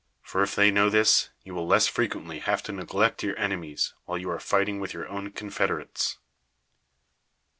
[0.23, 4.17] For if they know this, you will less freuently have to neglect your enemies, while
[4.17, 6.17] you are fighting with your own confederates.